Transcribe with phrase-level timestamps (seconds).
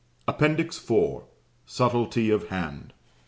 [0.27, 1.25] APPENDIX IV.
[1.67, 2.91] SUBTLETY OF HAND.